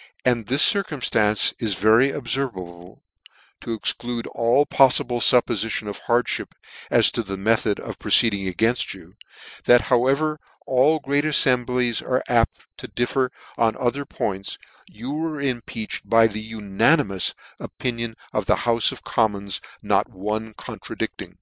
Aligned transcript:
"And 0.26 0.48
this 0.48 0.62
circumftance 0.70 1.54
is 1.58 1.72
very 1.72 2.10
obfervable, 2.12 2.98
(to 3.62 3.72
exclude 3.72 4.26
all 4.26 4.66
pofiible 4.66 5.16
fuppofition 5.22 5.88
of 5.88 5.98
hardmip, 6.02 6.50
as 6.90 7.10
to 7.12 7.22
the 7.22 7.38
method 7.38 7.80
of 7.80 7.98
proceeding 7.98 8.52
againft 8.52 8.92
you) 8.92 9.14
that 9.64 9.80
however 9.88 10.40
all 10.66 10.98
great 10.98 11.24
afiemblies 11.24 12.02
are 12.02 12.22
apt 12.28 12.66
to 12.76 12.86
differ 12.86 13.32
en 13.58 13.74
other 13.80 14.04
points, 14.04 14.58
you 14.88 15.10
were 15.12 15.40
impeached 15.40 16.06
by 16.06 16.26
the 16.26 16.52
unani 16.52 17.06
mous 17.06 17.34
opinion 17.58 18.14
of 18.34 18.44
the 18.44 18.56
Houfe 18.68 18.92
of 18.92 19.02
Commons, 19.04 19.62
not 19.80 20.10
one 20.10 20.52
contradicting. 20.52 21.38